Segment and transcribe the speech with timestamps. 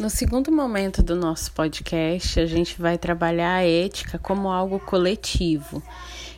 [0.00, 5.82] No segundo momento do nosso podcast, a gente vai trabalhar a ética como algo coletivo.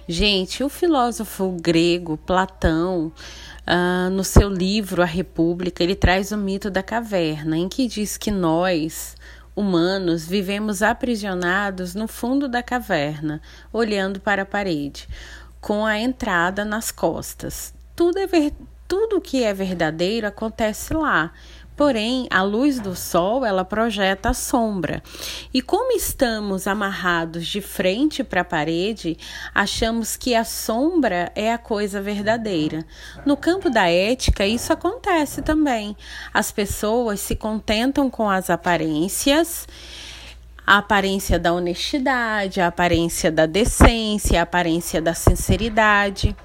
[0.09, 3.13] Gente, o filósofo grego Platão,
[3.61, 8.17] uh, no seu livro A República, ele traz o mito da caverna, em que diz
[8.17, 9.15] que nós,
[9.55, 13.41] humanos, vivemos aprisionados no fundo da caverna,
[13.73, 15.09] olhando para a parede,
[15.61, 17.73] com a entrada nas costas.
[17.95, 18.53] Tudo é ver...
[18.89, 21.33] tudo que é verdadeiro acontece lá
[21.77, 25.03] Porém, a luz do sol, ela projeta a sombra.
[25.53, 29.17] E como estamos amarrados de frente para a parede,
[29.55, 32.85] achamos que a sombra é a coisa verdadeira.
[33.25, 35.97] No campo da ética, isso acontece também.
[36.33, 39.67] As pessoas se contentam com as aparências
[40.67, 46.37] a aparência da honestidade, a aparência da decência, a aparência da sinceridade.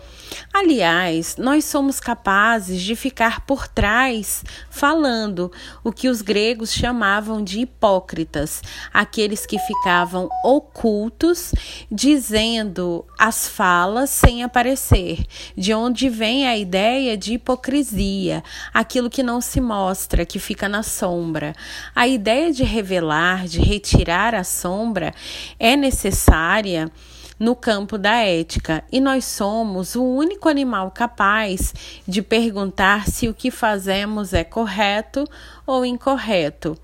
[0.53, 5.52] Aliás, nós somos capazes de ficar por trás falando
[5.84, 8.61] o que os gregos chamavam de hipócritas,
[8.94, 11.53] aqueles que ficavam ocultos,
[11.89, 15.25] dizendo as falas sem aparecer,
[15.56, 20.84] de onde vem a ideia de hipocrisia, aquilo que não se mostra, que fica na
[20.84, 21.56] sombra.
[21.95, 25.13] A ideia de revelar, de retirar a sombra
[25.59, 26.91] é necessária
[27.39, 31.73] no campo da ética e nós somos o único animal capaz
[32.08, 35.25] de perguntar se o que fazemos é correto
[35.66, 36.78] ou incorreto.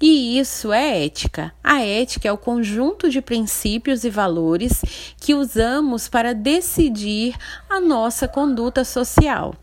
[0.00, 1.52] E isso é ética.
[1.62, 4.80] A ética é o conjunto de princípios e valores
[5.20, 7.34] que usamos para decidir
[7.68, 9.54] a nossa conduta social.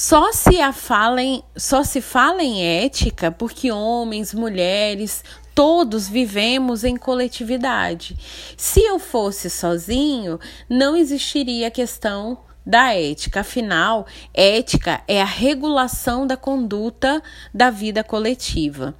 [0.00, 6.84] Só se, a fala em, só se fala em ética porque homens, mulheres, todos vivemos
[6.84, 8.16] em coletividade.
[8.56, 10.38] Se eu fosse sozinho,
[10.70, 12.38] não existiria a questão
[12.68, 13.40] da ética.
[13.40, 18.94] Afinal, ética é a regulação da conduta da vida coletiva.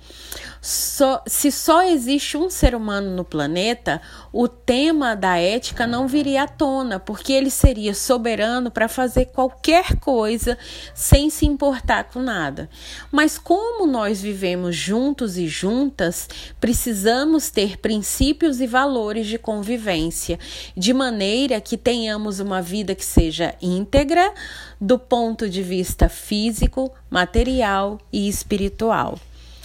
[0.60, 4.02] Se só existe um ser humano no planeta,
[4.32, 9.96] o tema da ética não viria à tona, porque ele seria soberano para fazer qualquer
[10.00, 10.58] coisa
[10.94, 12.68] sem se importar com nada.
[13.12, 16.28] Mas como nós vivemos juntos e juntas,
[16.58, 20.40] precisamos ter princípios e valores de convivência,
[20.76, 24.32] de maneira que tenhamos uma vida que seja íntegra
[24.80, 29.18] do ponto de vista físico, material e espiritual.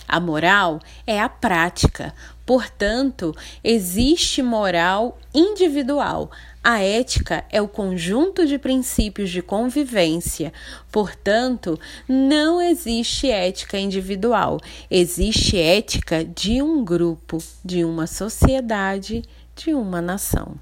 [0.07, 2.13] A moral é a prática,
[2.45, 6.29] portanto, existe moral individual.
[6.63, 10.53] A ética é o conjunto de princípios de convivência,
[10.91, 19.23] portanto, não existe ética individual, existe ética de um grupo, de uma sociedade,
[19.55, 20.55] de uma nação.